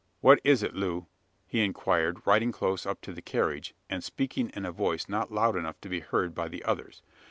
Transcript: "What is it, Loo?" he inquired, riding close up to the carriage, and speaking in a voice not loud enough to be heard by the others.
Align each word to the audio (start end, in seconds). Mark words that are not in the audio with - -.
"What 0.21 0.41
is 0.43 0.63
it, 0.63 0.73
Loo?" 0.73 1.05
he 1.45 1.63
inquired, 1.63 2.25
riding 2.25 2.51
close 2.51 2.87
up 2.87 3.01
to 3.01 3.13
the 3.13 3.21
carriage, 3.21 3.75
and 3.87 4.03
speaking 4.03 4.49
in 4.55 4.65
a 4.65 4.71
voice 4.71 5.07
not 5.07 5.31
loud 5.31 5.55
enough 5.55 5.79
to 5.81 5.89
be 5.89 5.99
heard 5.99 6.33
by 6.33 6.47
the 6.47 6.63
others. 6.65 7.03